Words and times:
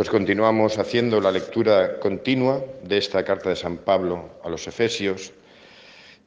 Pues 0.00 0.08
continuamos 0.08 0.78
haciendo 0.78 1.20
la 1.20 1.30
lectura 1.30 2.00
continua 2.00 2.64
de 2.82 2.96
esta 2.96 3.22
carta 3.22 3.50
de 3.50 3.54
San 3.56 3.76
Pablo 3.76 4.30
a 4.42 4.48
los 4.48 4.66
Efesios. 4.66 5.30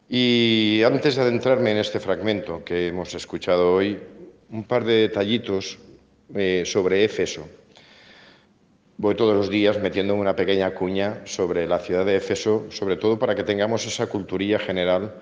Y 0.07 0.83
antes 0.85 1.15
de 1.15 1.23
adentrarme 1.23 1.71
en 1.71 1.77
este 1.77 1.99
fragmento 1.99 2.63
que 2.63 2.89
hemos 2.89 3.15
escuchado 3.15 3.73
hoy, 3.73 3.99
un 4.51 4.63
par 4.65 4.85
de 4.85 4.93
detallitos 4.97 5.79
eh, 6.35 6.61
sobre 6.67 7.03
Éfeso. 7.03 7.49
Voy 8.97 9.15
todos 9.15 9.35
los 9.35 9.49
días 9.49 9.81
metiendo 9.81 10.13
una 10.13 10.35
pequeña 10.35 10.75
cuña 10.75 11.21
sobre 11.25 11.65
la 11.65 11.79
ciudad 11.79 12.05
de 12.05 12.17
Éfeso, 12.17 12.67
sobre 12.69 12.97
todo 12.97 13.17
para 13.17 13.33
que 13.33 13.43
tengamos 13.43 13.87
esa 13.87 14.05
culturilla 14.05 14.59
general 14.59 15.15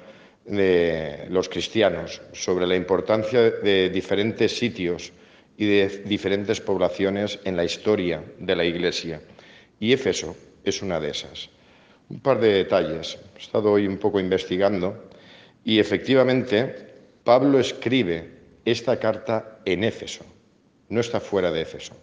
de 0.44 1.26
los 1.30 1.48
cristianos, 1.48 2.22
sobre 2.34 2.68
la 2.68 2.76
importancia 2.76 3.40
de 3.50 3.90
diferentes 3.90 4.58
sitios 4.58 5.14
y 5.58 5.66
de 5.66 6.04
diferentes 6.06 6.60
poblaciones 6.62 7.40
en 7.44 7.56
la 7.56 7.64
historia 7.64 8.24
de 8.40 8.56
la 8.56 8.66
Iglesia. 8.66 9.22
Y 9.80 9.94
Éfeso 9.94 10.36
es 10.64 10.82
una 10.82 11.00
de 11.00 11.10
esas. 11.10 11.50
Un 12.10 12.20
par 12.20 12.40
de 12.40 12.54
detalles. 12.54 13.18
He 13.36 13.40
estado 13.40 13.72
hoy 13.72 13.88
un 13.88 13.98
poco 13.98 14.20
investigando 14.20 15.10
y 15.64 15.80
efectivamente 15.80 16.88
Pablo 17.24 17.60
escribe 17.60 18.30
esta 18.66 19.00
carta 19.00 19.60
en 19.66 19.84
Éfeso, 19.84 20.26
no 20.90 21.00
está 21.00 21.20
fuera 21.20 21.52
de 21.52 21.62
Éfeso. 21.62 21.96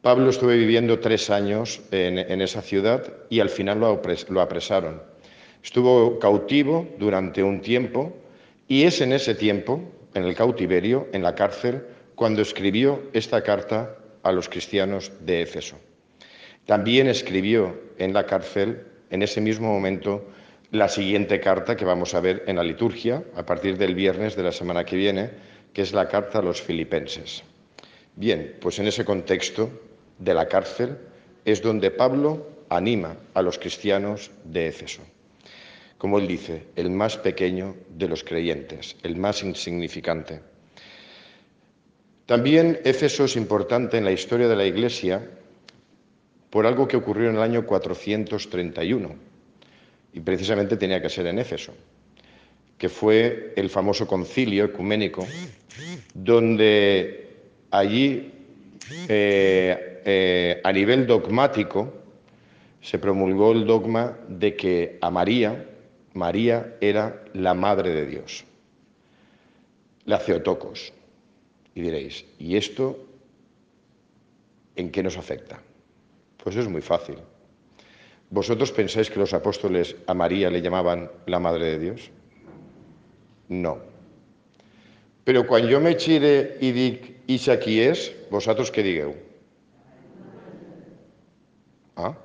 Pablo 0.00 0.30
estuvo 0.30 0.50
viviendo 0.50 0.98
tres 0.98 1.30
años 1.30 1.80
en, 1.92 2.40
esa 2.40 2.60
ciudad 2.60 3.04
y 3.30 3.38
al 3.38 3.48
final 3.48 3.78
lo 3.80 4.40
apresaron. 4.40 5.00
Estuvo 5.62 6.18
cautivo 6.18 6.88
durante 6.98 7.42
un 7.42 7.60
tiempo 7.60 8.12
y 8.66 8.82
es 8.82 9.00
en 9.00 9.12
ese 9.12 9.36
tiempo, 9.36 9.80
en 10.14 10.24
el 10.24 10.34
cautiverio, 10.34 11.06
en 11.12 11.22
la 11.22 11.36
cárcel, 11.36 11.84
cuando 12.14 12.42
escribió 12.42 13.02
esta 13.12 13.42
carta 13.42 13.96
a 14.22 14.32
los 14.32 14.48
cristianos 14.48 15.12
de 15.20 15.42
Éfeso. 15.42 15.76
También 16.66 17.08
escribió 17.08 17.78
en 17.98 18.12
la 18.12 18.26
cárcel, 18.26 18.86
en 19.10 19.22
ese 19.22 19.40
mismo 19.40 19.72
momento, 19.72 20.28
la 20.70 20.88
siguiente 20.88 21.40
carta 21.40 21.76
que 21.76 21.84
vamos 21.84 22.14
a 22.14 22.20
ver 22.20 22.44
en 22.46 22.56
la 22.56 22.62
liturgia 22.62 23.22
a 23.36 23.44
partir 23.44 23.76
del 23.76 23.94
viernes 23.94 24.36
de 24.36 24.42
la 24.42 24.52
semana 24.52 24.84
que 24.84 24.96
viene, 24.96 25.30
que 25.72 25.82
es 25.82 25.92
la 25.92 26.08
carta 26.08 26.38
a 26.38 26.42
los 26.42 26.62
filipenses. 26.62 27.42
Bien, 28.16 28.56
pues 28.60 28.78
en 28.78 28.86
ese 28.86 29.04
contexto 29.04 29.70
de 30.18 30.34
la 30.34 30.46
cárcel 30.46 30.96
es 31.44 31.62
donde 31.62 31.90
Pablo 31.90 32.46
anima 32.68 33.16
a 33.34 33.42
los 33.42 33.58
cristianos 33.58 34.30
de 34.44 34.68
Éfeso. 34.68 35.02
Como 35.98 36.18
él 36.18 36.26
dice, 36.26 36.66
el 36.76 36.90
más 36.90 37.16
pequeño 37.16 37.76
de 37.90 38.08
los 38.08 38.24
creyentes, 38.24 38.96
el 39.02 39.16
más 39.16 39.42
insignificante. 39.42 40.40
También 42.26 42.80
Éfeso 42.84 43.24
es 43.24 43.36
importante 43.36 43.98
en 43.98 44.04
la 44.04 44.12
historia 44.12 44.48
de 44.48 44.56
la 44.56 44.64
Iglesia 44.64 45.28
por 46.50 46.66
algo 46.66 46.86
que 46.86 46.96
ocurrió 46.96 47.30
en 47.30 47.36
el 47.36 47.42
año 47.42 47.64
431, 47.64 49.14
y 50.12 50.20
precisamente 50.20 50.76
tenía 50.76 51.00
que 51.00 51.08
ser 51.08 51.26
en 51.26 51.38
Éfeso, 51.38 51.72
que 52.76 52.90
fue 52.90 53.54
el 53.56 53.70
famoso 53.70 54.06
concilio 54.06 54.66
ecuménico, 54.66 55.26
donde 56.12 57.38
allí, 57.70 58.30
eh, 59.08 60.02
eh, 60.04 60.60
a 60.62 60.72
nivel 60.72 61.06
dogmático, 61.06 62.02
se 62.82 62.98
promulgó 62.98 63.52
el 63.52 63.64
dogma 63.64 64.18
de 64.28 64.54
que 64.54 64.98
a 65.00 65.10
María, 65.10 65.66
María 66.12 66.76
era 66.82 67.24
la 67.32 67.54
madre 67.54 67.94
de 67.94 68.06
Dios, 68.06 68.44
la 70.04 70.18
Ceotocos. 70.18 70.92
Y 71.74 71.80
diréis, 71.80 72.24
¿y 72.38 72.56
esto 72.56 72.98
en 74.76 74.90
qué 74.90 75.02
nos 75.02 75.16
afecta? 75.16 75.60
Pues 76.42 76.56
es 76.56 76.68
muy 76.68 76.82
fácil. 76.82 77.16
¿Vosotros 78.30 78.72
pensáis 78.72 79.10
que 79.10 79.18
los 79.18 79.34
apóstoles 79.34 79.94
a 80.06 80.14
María 80.14 80.50
le 80.50 80.62
llamaban 80.62 81.10
la 81.26 81.38
Madre 81.38 81.72
de 81.72 81.78
Dios? 81.78 82.10
No. 83.48 83.78
Pero 85.24 85.46
cuando 85.46 85.68
yo 85.68 85.80
me 85.80 85.96
chire 85.96 86.56
y 86.60 86.72
dic 86.72 87.16
Isa 87.26 87.60
qui 87.60 87.80
es, 87.80 88.14
vosotros 88.30 88.70
qué 88.70 88.82
digueu? 88.82 89.14
¿Ah? 91.96 92.16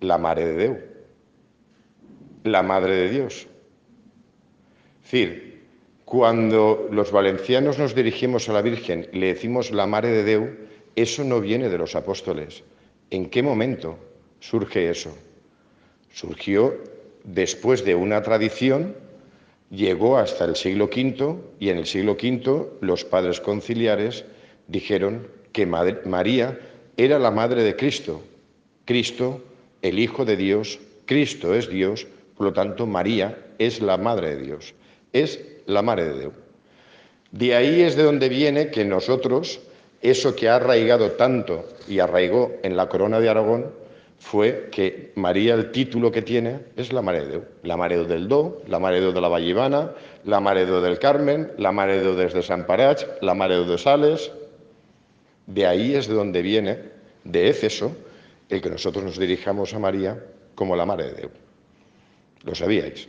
La 0.00 0.18
Madre 0.18 0.46
de 0.46 0.56
Dios. 0.56 0.78
La 2.44 2.62
Madre 2.62 2.94
de 2.94 3.08
Dios. 3.08 3.46
Es 5.04 5.10
decir, 5.10 5.47
cuando 6.08 6.88
los 6.90 7.12
valencianos 7.12 7.78
nos 7.78 7.94
dirigimos 7.94 8.48
a 8.48 8.54
la 8.54 8.62
Virgen 8.62 9.10
y 9.12 9.18
le 9.18 9.26
decimos 9.26 9.70
la 9.72 9.86
Mare 9.86 10.08
de 10.08 10.24
Deu, 10.24 10.48
eso 10.96 11.22
no 11.22 11.38
viene 11.38 11.68
de 11.68 11.76
los 11.76 11.94
apóstoles. 11.94 12.64
¿En 13.10 13.28
qué 13.28 13.42
momento 13.42 13.98
surge 14.40 14.88
eso? 14.88 15.14
Surgió 16.10 16.74
después 17.24 17.84
de 17.84 17.94
una 17.94 18.22
tradición, 18.22 18.96
llegó 19.70 20.16
hasta 20.16 20.46
el 20.46 20.56
siglo 20.56 20.86
V 20.86 21.36
y 21.60 21.68
en 21.68 21.76
el 21.76 21.84
siglo 21.84 22.12
V 22.12 22.70
los 22.80 23.04
padres 23.04 23.38
conciliares 23.38 24.24
dijeron 24.66 25.28
que 25.52 25.66
María 25.66 26.58
era 26.96 27.18
la 27.18 27.30
madre 27.30 27.64
de 27.64 27.76
Cristo. 27.76 28.22
Cristo, 28.86 29.42
el 29.82 29.98
Hijo 29.98 30.24
de 30.24 30.38
Dios, 30.38 30.80
Cristo 31.04 31.54
es 31.54 31.68
Dios, 31.68 32.06
por 32.34 32.46
lo 32.46 32.52
tanto 32.54 32.86
María 32.86 33.36
es 33.58 33.82
la 33.82 33.98
madre 33.98 34.36
de 34.36 34.42
Dios. 34.42 34.74
Es 35.12 35.57
la 35.68 35.82
Mare 35.82 36.04
de 36.04 36.20
Dios. 36.20 36.32
De 37.30 37.54
ahí 37.54 37.82
es 37.82 37.94
de 37.94 38.02
donde 38.02 38.28
viene 38.28 38.70
que 38.70 38.84
nosotros, 38.84 39.60
eso 40.00 40.34
que 40.34 40.48
ha 40.48 40.56
arraigado 40.56 41.12
tanto 41.12 41.68
y 41.86 42.00
arraigó 42.00 42.52
en 42.62 42.76
la 42.76 42.88
corona 42.88 43.20
de 43.20 43.28
Aragón, 43.28 43.70
fue 44.18 44.68
que 44.72 45.12
María, 45.14 45.54
el 45.54 45.70
título 45.70 46.10
que 46.10 46.22
tiene, 46.22 46.60
es 46.76 46.92
la 46.92 47.02
Mare 47.02 47.20
de 47.20 47.28
Déu. 47.28 47.44
La 47.62 47.76
Mare 47.76 48.04
del 48.04 48.28
Do, 48.28 48.62
la 48.66 48.78
Mare 48.78 49.00
de 49.00 49.20
la 49.20 49.28
Vallivana, 49.28 49.92
la 50.24 50.40
Mare 50.40 50.66
del 50.66 50.98
Carmen, 50.98 51.52
la 51.58 51.70
Mare 51.70 52.00
de 52.00 52.14
desde 52.14 52.42
San 52.42 52.66
Parach, 52.66 53.04
la 53.20 53.34
Mare 53.34 53.64
de 53.64 53.78
Sales. 53.78 54.32
De 55.46 55.66
ahí 55.66 55.94
es 55.94 56.08
de 56.08 56.14
donde 56.14 56.42
viene, 56.42 56.78
de 57.24 57.48
Éfeso, 57.48 57.92
el 58.48 58.60
que 58.60 58.70
nosotros 58.70 59.04
nos 59.04 59.18
dirijamos 59.18 59.72
a 59.74 59.78
María 59.78 60.18
como 60.54 60.74
la 60.74 60.86
Mare 60.86 61.04
de 61.04 61.12
Déu. 61.12 61.30
¿Lo 62.42 62.54
sabíais? 62.54 63.08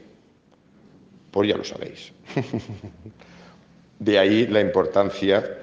Pues 1.31 1.50
ya 1.50 1.57
lo 1.57 1.63
sabéis. 1.63 2.12
De 4.00 4.17
ahí 4.17 4.47
la 4.47 4.62
importancia 4.62 5.57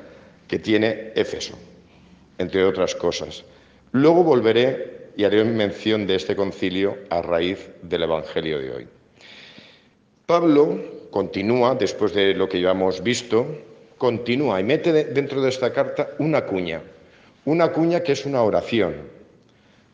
que 0.46 0.58
tiene 0.58 1.12
Éfeso, 1.14 1.58
entre 2.38 2.64
otras 2.64 2.94
cosas. 2.94 3.44
Luego 3.92 4.22
volveré 4.22 5.10
y 5.16 5.24
haré 5.24 5.42
mención 5.44 6.06
de 6.06 6.16
este 6.16 6.36
concilio 6.36 6.98
a 7.08 7.22
raíz 7.22 7.70
del 7.82 8.02
Evangelio 8.02 8.58
de 8.58 8.70
hoy. 8.70 8.88
Pablo 10.26 11.08
continúa, 11.10 11.74
después 11.74 12.12
de 12.12 12.34
lo 12.34 12.48
que 12.48 12.60
ya 12.60 12.72
hemos 12.72 13.02
visto, 13.02 13.46
continúa 13.96 14.60
y 14.60 14.64
mete 14.64 14.92
dentro 14.92 15.40
de 15.40 15.48
esta 15.48 15.72
carta 15.72 16.10
una 16.18 16.44
cuña, 16.44 16.82
una 17.46 17.72
cuña 17.72 18.00
que 18.00 18.12
es 18.12 18.26
una 18.26 18.42
oración. 18.42 18.94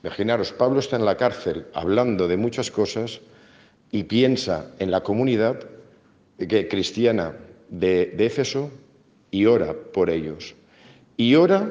Imaginaros, 0.02 0.52
Pablo 0.52 0.80
está 0.80 0.96
en 0.96 1.04
la 1.04 1.16
cárcel 1.16 1.66
hablando 1.74 2.26
de 2.26 2.36
muchas 2.36 2.70
cosas 2.70 3.20
y 3.92 4.04
piensa 4.04 4.72
en 4.80 4.90
la 4.90 5.02
comunidad 5.02 5.60
cristiana 6.68 7.36
de, 7.68 8.06
de 8.16 8.26
Éfeso 8.26 8.70
y 9.30 9.46
ora 9.46 9.74
por 9.92 10.10
ellos. 10.10 10.56
Y 11.16 11.36
ora 11.36 11.68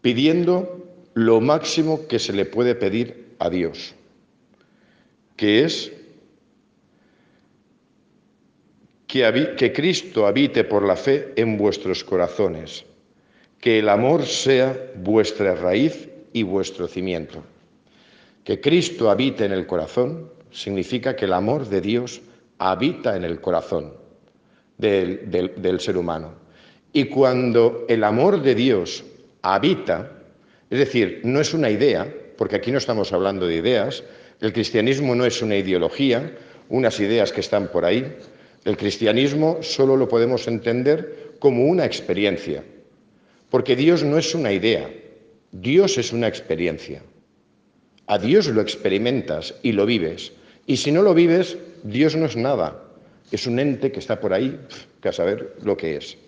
pidiendo 0.00 0.86
lo 1.14 1.40
máximo 1.40 2.06
que 2.06 2.18
se 2.18 2.32
le 2.32 2.44
puede 2.46 2.74
pedir 2.74 3.34
a 3.40 3.50
Dios, 3.50 3.94
que 5.36 5.64
es 5.64 5.92
que, 9.08 9.54
que, 9.56 9.72
Cristo 9.72 10.26
habite 10.26 10.64
por 10.64 10.84
la 10.84 10.94
fe 10.94 11.32
en 11.36 11.58
vuestros 11.58 12.04
corazones, 12.04 12.84
que 13.60 13.80
el 13.80 13.88
amor 13.88 14.26
sea 14.26 14.78
vuestra 14.96 15.54
raíz 15.54 16.08
y 16.32 16.42
vuestro 16.44 16.86
cimiento. 16.86 17.42
Que 18.44 18.60
Cristo 18.60 19.10
habite 19.10 19.44
en 19.44 19.52
el 19.52 19.66
corazón 19.66 20.30
significa 20.50 21.16
que 21.16 21.24
el 21.24 21.32
amor 21.32 21.68
de 21.68 21.80
Dios 21.80 22.20
habita 22.58 23.16
en 23.16 23.24
el 23.24 23.40
corazón 23.40 23.92
del, 24.76 25.80
ser 25.80 25.96
humano. 25.96 26.34
Y 26.92 27.04
cuando 27.04 27.84
el 27.88 28.04
amor 28.04 28.42
de 28.42 28.54
Dios 28.54 29.04
habita, 29.42 30.10
es 30.70 30.78
decir, 30.78 31.20
no 31.24 31.40
es 31.40 31.54
una 31.54 31.70
idea, 31.70 32.12
porque 32.36 32.56
aquí 32.56 32.70
no 32.70 32.78
estamos 32.78 33.12
hablando 33.12 33.46
de 33.46 33.56
ideas, 33.56 34.02
el 34.40 34.52
cristianismo 34.52 35.14
no 35.14 35.24
es 35.24 35.42
una 35.42 35.56
ideología, 35.56 36.36
unas 36.68 37.00
ideas 37.00 37.32
que 37.32 37.40
están 37.40 37.68
por 37.68 37.84
ahí, 37.84 38.16
el 38.64 38.76
cristianismo 38.76 39.58
solo 39.62 39.96
lo 39.96 40.08
podemos 40.08 40.46
entender 40.46 41.34
como 41.38 41.66
una 41.66 41.84
experiencia, 41.84 42.62
porque 43.50 43.76
Dios 43.76 44.02
no 44.02 44.18
es 44.18 44.34
una 44.34 44.52
idea, 44.52 44.90
Dios 45.52 45.96
es 45.98 46.12
una 46.12 46.28
experiencia. 46.28 47.02
A 48.06 48.18
Dios 48.18 48.46
lo 48.48 48.60
experimentas 48.62 49.54
y 49.62 49.72
lo 49.72 49.84
vives. 49.84 50.32
Y 50.68 50.76
si 50.76 50.92
no 50.92 51.00
lo 51.00 51.14
vives, 51.14 51.56
Dios 51.82 52.14
no 52.14 52.26
es 52.26 52.36
nada. 52.36 52.84
Es 53.32 53.46
un 53.46 53.58
ente 53.58 53.90
que 53.90 54.00
está 54.00 54.20
por 54.20 54.34
ahí, 54.34 54.60
que 55.00 55.08
a 55.08 55.12
saber 55.12 55.56
lo 55.62 55.78
que 55.78 55.96
es. 55.96 56.18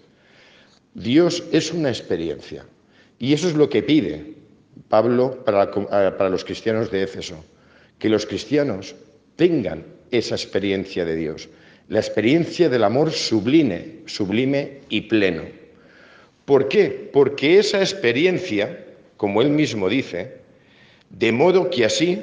Dios 0.95 1.45
es 1.53 1.73
una 1.73 1.91
experiencia. 1.91 2.65
Y 3.19 3.35
eso 3.35 3.49
es 3.49 3.55
lo 3.55 3.69
que 3.69 3.83
pide 3.83 4.35
Pablo 4.89 5.45
para, 5.45 5.71
para 5.71 6.31
los 6.31 6.43
cristianos 6.43 6.91
de 6.91 7.03
Éfeso, 7.03 7.45
que 7.99 8.09
los 8.09 8.25
cristianos 8.25 8.97
tengan 9.37 9.85
esa 10.11 10.37
experiencia 10.37 11.05
de 11.05 11.17
Dios, 11.17 11.51
la 11.89 11.99
experiencia 11.99 12.71
del 12.71 12.85
amor 12.85 13.11
sublime, 13.13 13.99
sublime 14.07 14.81
y 14.89 15.03
pleno. 15.03 15.43
¿Por 16.47 16.67
qué? 16.69 17.11
Porque 17.13 17.59
esa 17.59 17.81
experiencia, 17.81 18.87
como 19.19 19.43
él 19.43 19.51
mismo 19.51 19.91
dice, 19.91 20.39
de 21.11 21.31
modo 21.31 21.69
que 21.69 21.85
así 21.85 22.23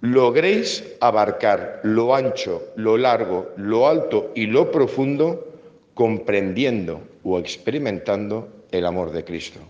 logréis 0.00 0.84
abarcar 1.00 1.80
lo 1.84 2.14
ancho, 2.14 2.72
lo 2.76 2.96
largo, 2.96 3.50
lo 3.56 3.86
alto 3.86 4.32
y 4.34 4.46
lo 4.46 4.70
profundo, 4.70 5.46
comprendiendo 5.94 7.02
o 7.22 7.38
experimentando 7.38 8.64
el 8.70 8.86
amor 8.86 9.12
de 9.12 9.24
Cristo. 9.24 9.60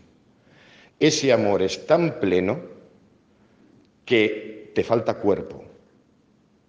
Ese 0.99 1.33
amor 1.33 1.63
es 1.63 1.87
tan 1.87 2.21
pleno 2.21 2.61
que 4.05 4.71
te 4.75 4.85
falta 4.85 5.15
cuerpo, 5.15 5.65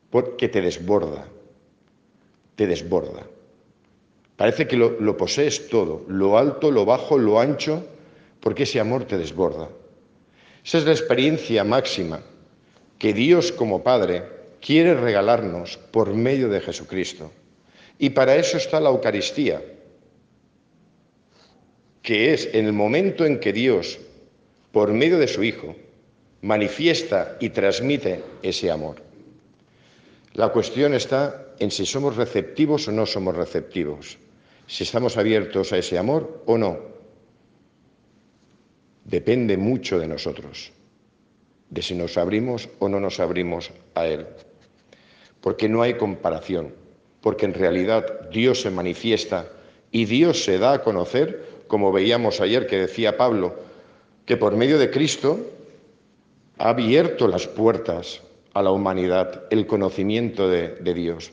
porque 0.09 0.47
te 0.49 0.61
desborda, 0.61 1.25
te 2.55 2.65
desborda. 2.65 3.27
Parece 4.37 4.67
que 4.67 4.77
lo, 4.77 5.17
posees 5.17 5.67
todo, 5.69 6.03
lo 6.07 6.37
alto, 6.37 6.71
lo 6.71 6.83
bajo, 6.83 7.17
lo 7.17 7.39
ancho, 7.39 7.85
porque 8.39 8.63
ese 8.63 8.79
amor 8.79 9.03
te 9.03 9.19
desborda. 9.19 9.69
Esa 10.65 10.79
es 10.79 10.85
la 10.85 10.91
experiencia 10.93 11.63
máxima 11.63 12.21
que 13.01 13.13
Dios 13.13 13.51
como 13.51 13.81
Padre 13.81 14.21
quiere 14.61 14.93
regalarnos 14.93 15.77
por 15.89 16.13
medio 16.13 16.49
de 16.49 16.61
Jesucristo. 16.61 17.31
Y 17.97 18.11
para 18.11 18.35
eso 18.35 18.57
está 18.57 18.79
la 18.79 18.89
Eucaristía, 18.89 19.59
que 22.03 22.31
es 22.31 22.47
en 22.53 22.67
el 22.67 22.73
momento 22.73 23.25
en 23.25 23.39
que 23.39 23.53
Dios, 23.53 23.97
por 24.71 24.93
medio 24.93 25.17
de 25.17 25.27
su 25.27 25.41
Hijo, 25.43 25.75
manifiesta 26.43 27.37
y 27.39 27.49
transmite 27.49 28.23
ese 28.43 28.69
amor. 28.69 29.01
La 30.35 30.49
cuestión 30.49 30.93
está 30.93 31.55
en 31.57 31.71
si 31.71 31.87
somos 31.87 32.17
receptivos 32.17 32.87
o 32.87 32.91
no 32.91 33.07
somos 33.07 33.35
receptivos, 33.35 34.19
si 34.67 34.83
estamos 34.83 35.17
abiertos 35.17 35.73
a 35.73 35.79
ese 35.79 35.97
amor 35.97 36.43
o 36.45 36.55
no. 36.55 36.77
Depende 39.05 39.57
mucho 39.57 39.97
de 39.97 40.05
nosotros, 40.05 40.71
de 41.71 41.81
si 41.81 41.95
nos 41.95 42.17
abrimos 42.17 42.69
o 42.79 42.89
no 42.89 42.99
nos 42.99 43.19
abrimos 43.19 43.71
a 43.95 44.05
Él. 44.05 44.27
Porque 45.39 45.67
no 45.67 45.81
hay 45.81 45.95
comparación, 45.95 46.75
porque 47.21 47.45
en 47.45 47.55
realidad 47.55 48.29
Dios 48.29 48.61
se 48.61 48.69
manifiesta 48.69 49.47
y 49.89 50.05
Dios 50.05 50.43
se 50.43 50.59
da 50.59 50.73
a 50.73 50.83
conocer, 50.83 51.63
como 51.67 51.91
veíamos 51.91 52.41
ayer 52.41 52.67
que 52.67 52.77
decía 52.77 53.17
Pablo, 53.17 53.55
que 54.25 54.37
por 54.37 54.55
medio 54.55 54.77
de 54.77 54.91
Cristo 54.91 55.39
ha 56.57 56.69
abierto 56.69 57.27
las 57.27 57.47
puertas 57.47 58.21
a 58.53 58.61
la 58.61 58.71
humanidad 58.71 59.45
el 59.49 59.65
conocimiento 59.65 60.49
de, 60.49 60.75
de 60.75 60.93
Dios. 60.93 61.31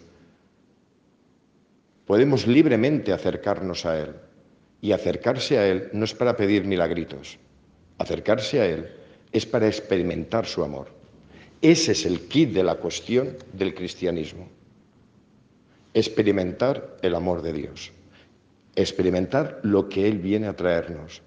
Podemos 2.06 2.46
libremente 2.46 3.12
acercarnos 3.12 3.84
a 3.84 3.98
Él. 4.00 4.14
Y 4.80 4.92
acercarse 4.92 5.58
a 5.58 5.66
Él 5.66 5.90
no 5.92 6.04
es 6.04 6.14
para 6.14 6.36
pedir 6.36 6.64
milagritos. 6.64 7.36
Acercarse 7.98 8.60
a 8.60 8.66
Él 8.66 8.88
es 9.32 9.46
para 9.46 9.66
experimentar 9.66 10.46
su 10.46 10.62
amor. 10.64 10.88
Ese 11.60 11.92
es 11.92 12.06
el 12.06 12.28
kit 12.28 12.52
de 12.52 12.62
la 12.62 12.76
cuestión 12.76 13.36
del 13.52 13.74
cristianismo. 13.74 14.48
Experimentar 15.94 16.96
el 17.02 17.14
amor 17.14 17.42
de 17.42 17.52
Dios. 17.52 17.92
Experimentar 18.76 19.60
lo 19.62 19.88
que 19.88 20.06
Él 20.06 20.18
viene 20.18 20.46
a 20.46 20.54
traernos, 20.54 21.20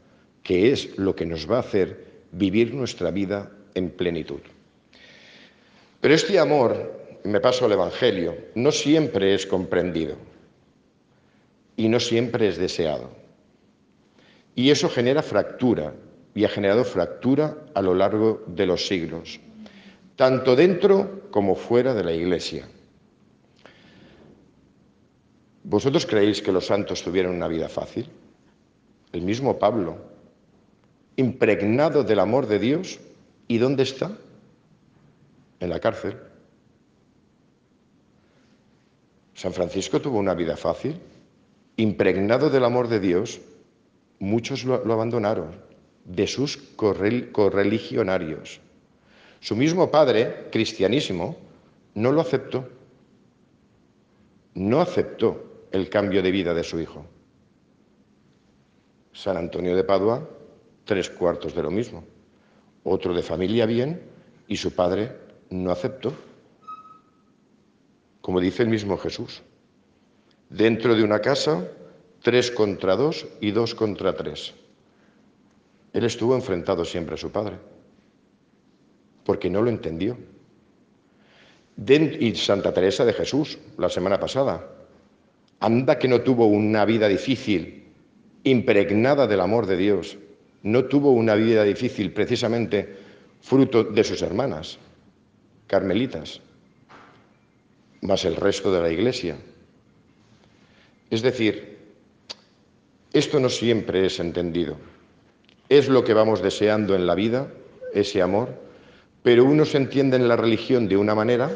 que 0.43 0.71
es 0.71 0.97
lo 0.97 1.15
que 1.15 1.25
nos 1.25 1.49
va 1.49 1.57
a 1.57 1.61
hacer 1.61 2.23
vivir 2.31 2.73
nuestra 2.73 3.11
vida 3.11 3.51
en 3.75 3.89
plenitud. 3.89 4.39
Pero 5.99 6.13
este 6.15 6.39
amor, 6.39 7.19
me 7.23 7.39
paso 7.41 7.65
al 7.65 7.73
Evangelio, 7.73 8.35
no 8.55 8.71
siempre 8.71 9.35
es 9.35 9.45
comprendido 9.45 10.15
y 11.75 11.89
no 11.89 11.99
siempre 11.99 12.47
es 12.47 12.57
deseado. 12.57 13.11
Y 14.55 14.71
eso 14.71 14.89
genera 14.89 15.21
fractura 15.21 15.93
y 16.33 16.45
ha 16.45 16.49
generado 16.49 16.83
fractura 16.83 17.57
a 17.73 17.81
lo 17.81 17.93
largo 17.93 18.43
de 18.47 18.65
los 18.65 18.87
siglos, 18.87 19.39
tanto 20.15 20.55
dentro 20.55 21.29
como 21.31 21.55
fuera 21.55 21.93
de 21.93 22.03
la 22.03 22.13
Iglesia. 22.13 22.67
¿Vosotros 25.63 26.05
creéis 26.05 26.41
que 26.41 26.51
los 26.51 26.65
santos 26.65 27.03
tuvieron 27.03 27.35
una 27.35 27.47
vida 27.47 27.69
fácil? 27.69 28.09
El 29.11 29.21
mismo 29.21 29.59
Pablo, 29.59 29.97
impregnado 31.17 32.03
del 32.03 32.19
amor 32.19 32.47
de 32.47 32.59
Dios, 32.59 32.99
¿y 33.47 33.57
dónde 33.57 33.83
está? 33.83 34.11
En 35.59 35.69
la 35.69 35.79
cárcel. 35.79 36.17
San 39.33 39.53
Francisco 39.53 40.01
tuvo 40.01 40.19
una 40.19 40.33
vida 40.33 40.55
fácil, 40.55 40.99
impregnado 41.75 42.49
del 42.49 42.63
amor 42.63 42.87
de 42.87 42.99
Dios, 42.99 43.41
muchos 44.19 44.63
lo, 44.65 44.75
abandonaron, 44.75 45.55
de 46.05 46.27
sus 46.27 46.57
correligionarios. 46.57 48.59
Su 49.39 49.55
mismo 49.55 49.89
padre, 49.89 50.49
cristianísimo, 50.51 51.37
no 51.95 52.11
lo 52.11 52.21
aceptó. 52.21 52.69
No 54.53 54.81
aceptó 54.81 55.65
el 55.71 55.89
cambio 55.89 56.21
de 56.21 56.31
vida 56.31 56.53
de 56.53 56.63
su 56.63 56.79
hijo. 56.79 57.05
San 59.13 59.37
Antonio 59.37 59.75
de 59.75 59.83
Padua, 59.83 60.27
tres 60.85 61.09
cuartos 61.09 61.55
de 61.55 61.63
lo 61.63 61.71
mismo. 61.71 62.03
Otro 62.83 63.13
de 63.13 63.23
familia 63.23 63.65
bien 63.65 64.01
y 64.47 64.57
su 64.57 64.73
padre 64.73 65.15
no 65.49 65.71
aceptó. 65.71 66.13
Como 68.21 68.39
dice 68.39 68.63
el 68.63 68.69
mismo 68.69 68.97
Jesús. 68.97 69.41
Dentro 70.49 70.95
de 70.95 71.03
una 71.03 71.19
casa, 71.19 71.67
tres 72.21 72.51
contra 72.51 72.95
dos 72.95 73.25
y 73.39 73.51
dos 73.51 73.73
contra 73.73 74.15
tres. 74.15 74.53
Él 75.93 76.05
estuvo 76.05 76.35
enfrentado 76.35 76.85
siempre 76.85 77.15
a 77.15 77.17
su 77.17 77.31
padre, 77.31 77.57
porque 79.25 79.49
no 79.49 79.61
lo 79.61 79.69
entendió. 79.69 80.17
y 81.77 82.35
Santa 82.35 82.73
Teresa 82.73 83.05
de 83.05 83.13
Jesús, 83.13 83.57
la 83.77 83.89
semana 83.89 84.19
pasada, 84.19 84.67
anda 85.59 85.99
que 85.99 86.07
no 86.07 86.21
tuvo 86.21 86.47
una 86.47 86.85
vida 86.85 87.07
difícil, 87.07 87.85
impregnada 88.43 89.27
del 89.27 89.41
amor 89.41 89.65
de 89.67 89.77
Dios, 89.77 90.17
no 90.63 90.85
tuvo 90.85 91.11
una 91.11 91.35
vida 91.35 91.63
difícil 91.63 92.13
precisamente 92.13 92.97
fruto 93.41 93.83
de 93.83 94.03
sus 94.03 94.21
hermanas, 94.21 94.77
carmelitas, 95.67 96.41
más 98.01 98.25
el 98.25 98.35
resto 98.35 98.71
de 98.71 98.81
la 98.81 98.89
iglesia. 98.89 99.37
Es 101.09 101.21
decir, 101.21 101.77
esto 103.13 103.39
no 103.39 103.49
siempre 103.49 104.05
es 104.05 104.19
entendido. 104.19 104.77
Es 105.71 105.87
lo 105.87 106.03
que 106.03 106.13
vamos 106.13 106.41
deseando 106.41 106.95
en 106.95 107.07
la 107.07 107.15
vida, 107.15 107.47
ese 107.93 108.21
amor, 108.21 108.49
pero 109.23 109.45
unos 109.45 109.73
entienden 109.73 110.27
la 110.27 110.35
religión 110.35 110.89
de 110.89 110.97
una 110.97 111.15
manera, 111.15 111.49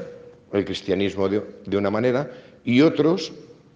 el 0.54 0.64
cristianismo 0.64 1.28
de, 1.28 1.78
una 1.78 1.90
manera, 1.90 2.32
y 2.64 2.80
otros 2.80 3.34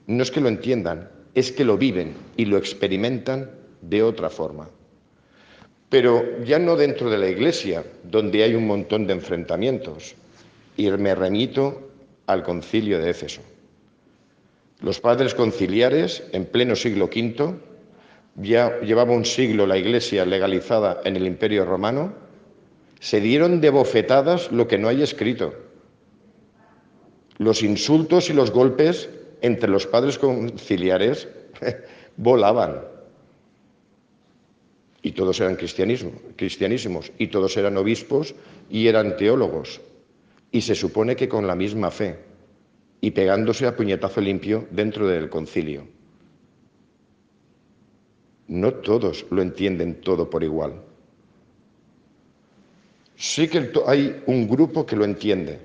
no 0.07 0.23
es 0.23 0.31
que 0.31 0.39
lo 0.39 0.47
entiendan, 0.47 1.09
es 1.35 1.51
que 1.51 1.65
lo 1.65 1.77
viven 1.77 2.13
y 2.37 2.45
lo 2.45 2.55
experimentan 2.55 3.51
de 3.81 4.01
otra 4.01 4.29
forma. 4.29 4.69
Pero 5.89 6.23
ya 6.45 6.57
no 6.57 6.77
dentro 6.77 7.09
de 7.09 7.17
la 7.17 7.27
iglesia, 7.27 7.83
donde 8.05 8.41
hay 8.41 8.55
un 8.55 8.65
montón 8.65 9.07
de 9.07 9.15
enfrentamientos, 9.15 10.15
y 10.77 10.89
me 10.89 11.15
remito 11.15 11.89
al 12.27 12.43
concilio 12.43 12.97
de 12.99 13.09
Éfeso. 13.09 13.41
Los 14.79 15.01
padres 15.01 15.35
conciliares, 15.35 16.23
en 16.31 16.45
pleno 16.45 16.77
siglo 16.77 17.09
V, 17.13 17.55
ya 18.41 18.79
llevaba 18.81 19.13
un 19.13 19.25
siglo 19.25 19.67
la 19.67 19.77
Iglesia 19.77 20.25
legalizada 20.25 21.01
en 21.03 21.15
el 21.15 21.25
Imperio 21.25 21.65
Romano, 21.65 22.13
se 22.99 23.21
dieron 23.21 23.61
de 23.61 23.69
bofetadas 23.69 24.51
lo 24.51 24.67
que 24.67 24.77
no 24.77 24.87
hay 24.87 25.01
escrito. 25.01 25.53
Los 27.37 27.63
insultos 27.63 28.29
y 28.29 28.33
los 28.33 28.51
golpes 28.51 29.09
entre 29.41 29.69
los 29.69 29.87
padres 29.87 30.17
conciliares 30.17 31.27
volaban. 32.17 32.81
Y 35.01 35.13
todos 35.13 35.39
eran 35.39 35.55
cristianísimos, 35.55 37.11
y 37.17 37.27
todos 37.27 37.55
eran 37.55 37.77
obispos 37.77 38.35
y 38.69 38.87
eran 38.87 39.15
teólogos. 39.15 39.79
Y 40.51 40.61
se 40.61 40.75
supone 40.75 41.15
que 41.15 41.29
con 41.29 41.47
la 41.47 41.55
misma 41.55 41.89
fe 41.89 42.17
y 42.99 43.11
pegándose 43.11 43.65
a 43.65 43.77
puñetazo 43.77 44.19
limpio 44.19 44.67
dentro 44.71 45.07
del 45.07 45.29
concilio. 45.29 45.98
No 48.49 48.73
todos 48.73 49.27
lo 49.29 49.43
entienden 49.43 50.01
todo 50.01 50.27
por 50.27 50.43
igual. 50.43 50.81
Sí 53.15 53.47
que 53.47 53.71
hay 53.85 54.23
un 54.25 54.47
grupo 54.49 54.87
que 54.87 54.95
lo 54.95 55.05
entiende, 55.05 55.59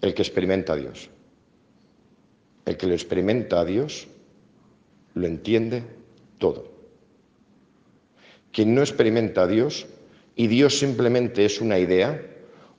el 0.00 0.14
que 0.14 0.22
experimenta 0.22 0.72
a 0.72 0.76
Dios. 0.76 1.08
El 2.66 2.76
que 2.76 2.88
lo 2.88 2.94
experimenta 2.94 3.60
a 3.60 3.64
Dios 3.64 4.08
lo 5.14 5.26
entiende 5.26 5.84
todo. 6.38 6.72
quien 8.50 8.74
no 8.74 8.82
experimenta 8.82 9.42
a 9.42 9.46
Dios 9.46 9.86
y 10.36 10.46
Dios 10.46 10.78
simplemente 10.78 11.44
es 11.44 11.60
una 11.60 11.78
idea 11.78 12.20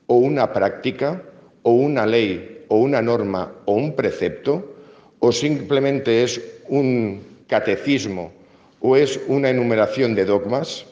o 0.07 0.15
una 0.15 0.53
práctica 0.53 1.23
o 1.63 1.71
una 1.71 2.05
ley 2.05 2.65
o 2.69 2.77
una 2.77 3.01
norma 3.01 3.53
o 3.65 3.73
un 3.73 3.95
precepto 3.95 4.75
o 5.19 5.31
simplemente 5.31 6.23
es 6.23 6.41
un 6.69 7.21
catecismo 7.47 8.31
o 8.79 8.95
es 8.95 9.19
una 9.27 9.49
enumeración 9.49 10.15
de 10.15 10.25
dogmas, 10.25 10.85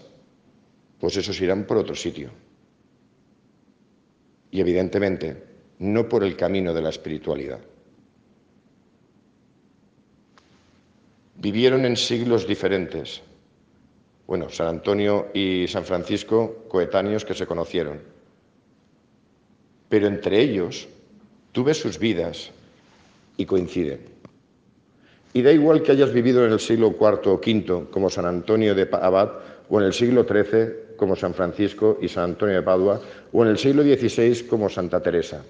pues 1.00 1.18
esos 1.18 1.40
irán 1.42 1.66
por 1.66 1.78
otro 1.78 1.96
sitio. 1.96 2.30
Y 4.52 4.62
evidentemente 4.62 5.44
no 5.80 6.08
por 6.08 6.24
el 6.24 6.38
camino 6.38 6.74
de 6.74 6.82
la 6.82 6.90
espiritualidad. 6.90 7.60
Vivieron 11.36 11.86
en 11.86 11.98
siglos 11.98 12.48
diferentes. 12.48 13.22
Bueno, 14.28 14.50
San 14.50 14.68
Antonio 14.68 15.28
y 15.34 15.68
San 15.68 15.84
Francisco, 15.84 16.66
coetáneos 16.70 17.26
que 17.26 17.34
se 17.34 17.46
conocieron. 17.46 18.02
Pero 19.90 20.08
entre 20.08 20.40
ellos, 20.40 20.88
tú 21.52 21.66
ves 21.66 21.78
sus 21.78 22.00
vidas 22.00 22.52
y 23.36 23.46
coinciden. 23.46 24.13
Y 25.34 25.42
da 25.42 25.52
igual 25.52 25.82
que 25.82 25.92
hayas 25.92 26.14
vivido 26.14 26.46
en 26.46 26.54
el 26.54 26.60
siglo 26.60 26.94
IV 27.00 27.28
o 27.28 27.34
V 27.36 27.88
como 27.90 28.10
San 28.10 28.28
Antonio 28.28 28.76
de 28.76 28.88
Abad 28.92 29.32
o 29.68 29.80
en 29.80 29.88
el 29.88 29.94
siglo 29.94 30.24
XIII 30.24 30.96
como 30.96 31.16
San 31.16 31.34
Francisco 31.34 31.98
y 32.00 32.08
San 32.08 32.26
Antonio 32.26 32.56
de 32.56 32.62
Padua 32.62 33.02
o 33.32 33.44
en 33.44 33.50
el 33.50 33.58
siglo 33.58 33.82
XVI 33.82 34.46
como 34.48 34.70
Santa 34.70 35.02
Teresa. 35.02 35.44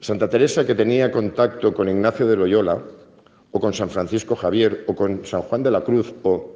Santa 0.00 0.28
Teresa 0.28 0.66
que 0.66 0.74
tenía 0.74 1.10
contacto 1.10 1.72
con 1.72 1.88
Ignacio 1.88 2.26
de 2.26 2.36
Loyola 2.36 2.82
o 3.52 3.60
con 3.60 3.72
San 3.72 3.88
Francisco 3.88 4.36
Javier 4.36 4.84
o 4.86 4.94
con 4.94 5.24
San 5.24 5.40
Juan 5.42 5.62
de 5.62 5.70
la 5.70 5.80
Cruz 5.80 6.12
o 6.24 6.52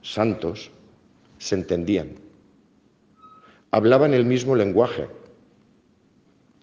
santos 0.00 0.70
se 1.36 1.54
entendían. 1.54 2.14
Hablaban 3.72 4.14
el 4.14 4.24
mismo 4.24 4.56
lenguaje, 4.56 5.06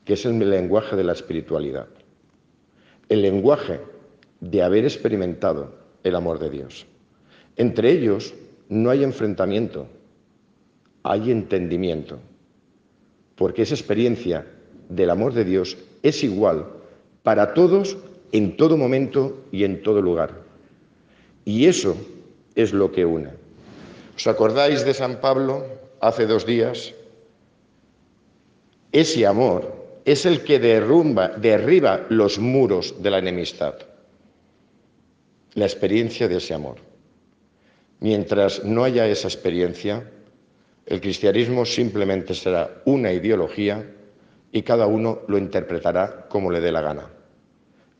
que 0.03 0.13
es 0.13 0.25
el 0.25 0.49
lenguaje 0.49 0.95
de 0.95 1.03
la 1.03 1.13
espiritualidad 1.13 1.87
el 3.11 3.21
lenguaje 3.23 3.81
de 4.39 4.63
haber 4.63 4.85
experimentado 4.85 5.73
el 6.01 6.15
amor 6.15 6.39
de 6.39 6.49
Dios. 6.49 6.85
Entre 7.57 7.91
ellos 7.91 8.33
no 8.69 8.89
hay 8.89 9.03
enfrentamiento, 9.03 9.85
hay 11.03 11.29
entendimiento, 11.29 12.19
porque 13.35 13.63
esa 13.63 13.75
experiencia 13.75 14.47
del 14.87 15.09
amor 15.09 15.33
de 15.33 15.43
Dios 15.43 15.77
es 16.03 16.23
igual 16.23 16.65
para 17.21 17.53
todos 17.53 17.97
en 18.31 18.55
todo 18.55 18.77
momento 18.77 19.43
y 19.51 19.65
en 19.65 19.83
todo 19.83 20.01
lugar. 20.01 20.31
Y 21.43 21.65
eso 21.65 21.97
es 22.55 22.71
lo 22.71 22.93
que 22.93 23.05
une. 23.05 23.31
¿Os 24.15 24.25
acordáis 24.25 24.85
de 24.85 24.93
San 24.93 25.19
Pablo 25.19 25.65
hace 25.99 26.27
dos 26.27 26.45
días? 26.45 26.93
Ese 28.93 29.27
amor 29.27 29.80
es 30.05 30.25
el 30.25 30.43
que 30.43 30.59
derrumba, 30.59 31.29
derriba 31.29 32.05
los 32.09 32.39
muros 32.39 33.01
de 33.01 33.11
la 33.11 33.19
enemistad. 33.19 33.75
La 35.53 35.65
experiencia 35.65 36.27
de 36.27 36.37
ese 36.37 36.53
amor. 36.53 36.77
Mientras 37.99 38.63
no 38.63 38.83
haya 38.83 39.07
esa 39.07 39.27
experiencia, 39.27 40.09
el 40.85 41.01
cristianismo 41.01 41.65
simplemente 41.65 42.33
será 42.33 42.81
una 42.85 43.13
ideología 43.13 43.85
y 44.51 44.63
cada 44.63 44.87
uno 44.87 45.21
lo 45.27 45.37
interpretará 45.37 46.27
como 46.27 46.49
le 46.49 46.61
dé 46.61 46.71
la 46.71 46.81
gana. 46.81 47.09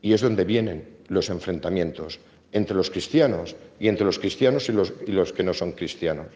Y 0.00 0.12
es 0.12 0.20
donde 0.20 0.44
vienen 0.44 0.88
los 1.08 1.30
enfrentamientos 1.30 2.18
entre 2.50 2.76
los 2.76 2.90
cristianos 2.90 3.54
y 3.78 3.88
entre 3.88 4.04
los 4.04 4.18
cristianos 4.18 4.68
y 4.68 4.72
los, 4.72 4.92
y 5.06 5.12
los 5.12 5.32
que 5.32 5.44
no 5.44 5.54
son 5.54 5.72
cristianos. 5.72 6.26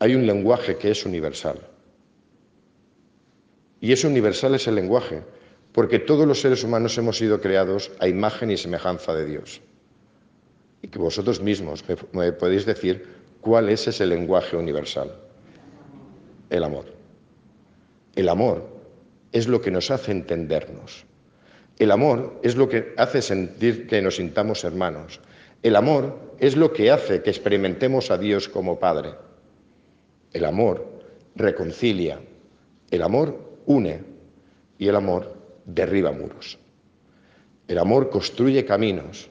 Hay 0.00 0.14
un 0.14 0.26
lenguaje 0.26 0.76
que 0.76 0.90
es 0.90 1.04
universal 1.06 1.69
y 3.80 3.92
ese 3.92 4.06
universal 4.06 4.54
es 4.54 4.66
el 4.66 4.74
lenguaje, 4.74 5.22
porque 5.72 5.98
todos 5.98 6.26
los 6.26 6.40
seres 6.40 6.64
humanos 6.64 6.96
hemos 6.98 7.16
sido 7.16 7.40
creados 7.40 7.90
a 7.98 8.08
imagen 8.08 8.50
y 8.50 8.56
semejanza 8.56 9.14
de 9.14 9.24
Dios. 9.24 9.60
Y 10.82 10.88
que 10.88 10.98
vosotros 10.98 11.40
mismos 11.40 11.84
me 12.12 12.32
podéis 12.32 12.66
decir 12.66 13.06
cuál 13.40 13.68
es 13.68 13.86
ese 13.86 14.06
lenguaje 14.06 14.56
universal. 14.56 15.14
El 16.50 16.64
amor. 16.64 16.86
El 18.16 18.28
amor 18.28 18.68
es 19.32 19.46
lo 19.46 19.60
que 19.60 19.70
nos 19.70 19.90
hace 19.90 20.12
entendernos. 20.12 21.04
El 21.78 21.90
amor 21.92 22.38
es 22.42 22.56
lo 22.56 22.68
que 22.68 22.92
hace 22.98 23.22
sentir 23.22 23.86
que 23.86 24.02
nos 24.02 24.16
sintamos 24.16 24.64
hermanos. 24.64 25.20
El 25.62 25.76
amor 25.76 26.18
es 26.38 26.56
lo 26.56 26.72
que 26.72 26.90
hace 26.90 27.22
que 27.22 27.30
experimentemos 27.30 28.10
a 28.10 28.18
Dios 28.18 28.48
como 28.48 28.78
Padre. 28.78 29.14
El 30.32 30.44
amor 30.44 31.00
reconcilia. 31.36 32.20
El 32.90 33.02
amor 33.02 33.49
une 33.70 34.02
y 34.78 34.88
el 34.88 34.96
amor 34.96 35.36
derriba 35.64 36.10
muros. 36.10 36.58
El 37.68 37.78
amor 37.78 38.10
construye 38.10 38.64
caminos, 38.64 39.30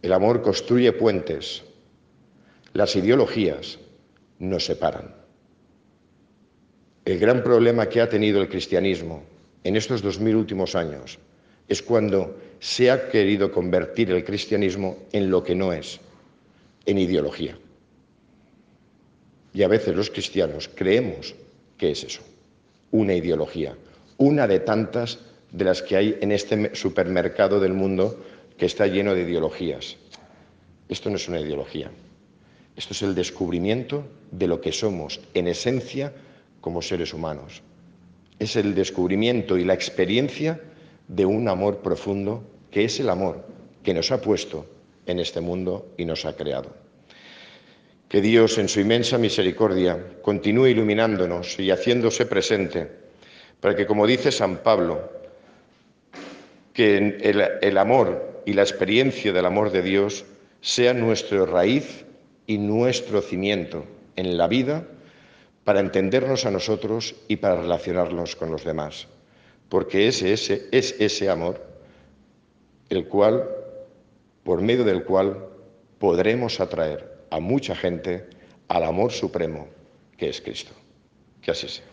el 0.00 0.12
amor 0.12 0.40
construye 0.40 0.92
puentes. 0.92 1.62
Las 2.72 2.96
ideologías 2.96 3.78
nos 4.38 4.64
separan. 4.64 5.14
El 7.04 7.18
gran 7.18 7.42
problema 7.42 7.88
que 7.88 8.00
ha 8.00 8.08
tenido 8.08 8.40
el 8.40 8.48
cristianismo 8.48 9.24
en 9.62 9.76
estos 9.76 10.00
dos 10.00 10.18
mil 10.20 10.36
últimos 10.36 10.74
años 10.74 11.18
es 11.68 11.82
cuando 11.82 12.38
se 12.60 12.90
ha 12.90 13.10
querido 13.10 13.52
convertir 13.52 14.10
el 14.10 14.24
cristianismo 14.24 14.96
en 15.12 15.30
lo 15.30 15.42
que 15.42 15.54
no 15.54 15.72
es, 15.72 16.00
en 16.86 16.98
ideología. 16.98 17.58
Y 19.52 19.62
a 19.62 19.68
veces 19.68 19.94
los 19.94 20.10
cristianos 20.10 20.70
creemos 20.74 21.34
que 21.76 21.90
es 21.90 22.04
eso 22.04 22.22
una 22.90 23.14
ideología, 23.14 23.76
una 24.18 24.46
de 24.46 24.60
tantas 24.60 25.18
de 25.52 25.64
las 25.64 25.82
que 25.82 25.96
hay 25.96 26.18
en 26.20 26.32
este 26.32 26.74
supermercado 26.74 27.60
del 27.60 27.72
mundo 27.72 28.22
que 28.56 28.66
está 28.66 28.86
lleno 28.86 29.14
de 29.14 29.22
ideologías. 29.22 29.96
Esto 30.88 31.10
no 31.10 31.16
es 31.16 31.28
una 31.28 31.40
ideología, 31.40 31.90
esto 32.76 32.94
es 32.94 33.02
el 33.02 33.14
descubrimiento 33.14 34.04
de 34.30 34.46
lo 34.46 34.60
que 34.60 34.72
somos 34.72 35.20
en 35.34 35.48
esencia 35.48 36.12
como 36.60 36.82
seres 36.82 37.14
humanos. 37.14 37.62
Es 38.38 38.56
el 38.56 38.74
descubrimiento 38.74 39.56
y 39.58 39.64
la 39.64 39.74
experiencia 39.74 40.60
de 41.08 41.26
un 41.26 41.48
amor 41.48 41.78
profundo 41.78 42.42
que 42.70 42.84
es 42.84 43.00
el 43.00 43.10
amor 43.10 43.44
que 43.82 43.94
nos 43.94 44.10
ha 44.10 44.20
puesto 44.20 44.66
en 45.06 45.18
este 45.18 45.40
mundo 45.40 45.88
y 45.96 46.04
nos 46.04 46.24
ha 46.24 46.36
creado. 46.36 46.70
Que 48.10 48.20
Dios, 48.20 48.58
en 48.58 48.68
su 48.68 48.80
inmensa 48.80 49.18
misericordia, 49.18 50.16
continúe 50.20 50.66
iluminándonos 50.66 51.60
y 51.60 51.70
haciéndose 51.70 52.26
presente, 52.26 52.90
para 53.60 53.76
que, 53.76 53.86
como 53.86 54.04
dice 54.04 54.32
San 54.32 54.64
Pablo, 54.64 55.12
que 56.72 56.96
el, 57.62 57.78
amor 57.78 58.42
y 58.44 58.54
la 58.54 58.62
experiencia 58.62 59.32
del 59.32 59.46
amor 59.46 59.70
de 59.70 59.82
Dios 59.82 60.24
sea 60.60 60.92
nuestra 60.92 61.46
raíz 61.46 62.04
y 62.48 62.58
nuestro 62.58 63.22
cimiento 63.22 63.84
en 64.16 64.36
la 64.36 64.48
vida 64.48 64.88
para 65.62 65.78
entendernos 65.78 66.46
a 66.46 66.50
nosotros 66.50 67.14
y 67.28 67.36
para 67.36 67.62
relacionarnos 67.62 68.34
con 68.34 68.50
los 68.50 68.64
demás. 68.64 69.06
Porque 69.68 70.08
ese, 70.08 70.32
ese, 70.32 70.66
es 70.72 70.96
ese 70.98 71.30
amor 71.30 71.64
el 72.88 73.06
cual, 73.06 73.48
por 74.42 74.62
medio 74.62 74.82
del 74.82 75.04
cual 75.04 75.46
podremos 76.00 76.58
atraer 76.58 77.09
a 77.30 77.40
mucha 77.40 77.74
gente 77.74 78.28
al 78.68 78.84
amor 78.84 79.12
supremo 79.12 79.68
que 80.16 80.28
es 80.28 80.40
Cristo. 80.40 80.72
Que 81.40 81.50
así 81.52 81.68
sea. 81.68 81.89